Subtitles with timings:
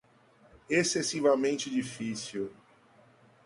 [0.67, 2.51] excessivamente difícil